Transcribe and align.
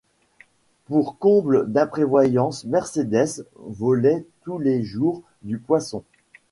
Pour 0.85 1.19
comble 1.19 1.71
d’imprévoyance, 1.71 2.65
Mercédès 2.65 3.43
volait 3.67 4.25
tous 4.41 4.57
les 4.57 4.81
jours 4.81 5.21
du 5.43 5.59
poisson. 5.59 6.03